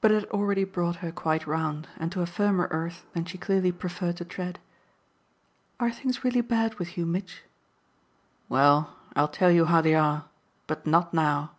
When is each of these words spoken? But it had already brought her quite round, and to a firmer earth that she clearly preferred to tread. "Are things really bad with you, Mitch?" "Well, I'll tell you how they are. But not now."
But 0.00 0.12
it 0.12 0.20
had 0.22 0.30
already 0.30 0.62
brought 0.62 0.94
her 1.02 1.10
quite 1.10 1.44
round, 1.44 1.88
and 1.96 2.12
to 2.12 2.20
a 2.22 2.24
firmer 2.24 2.68
earth 2.70 3.04
that 3.14 3.28
she 3.28 3.36
clearly 3.36 3.72
preferred 3.72 4.16
to 4.18 4.24
tread. 4.24 4.60
"Are 5.80 5.90
things 5.90 6.22
really 6.22 6.40
bad 6.40 6.74
with 6.76 6.96
you, 6.96 7.04
Mitch?" 7.04 7.42
"Well, 8.48 8.94
I'll 9.16 9.26
tell 9.26 9.50
you 9.50 9.64
how 9.64 9.80
they 9.80 9.96
are. 9.96 10.26
But 10.68 10.86
not 10.86 11.12
now." 11.12 11.50